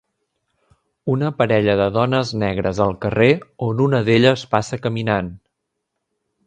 [1.15, 3.31] Una parella de dones negres al carrer
[3.69, 5.35] on una d'elles passa caminant.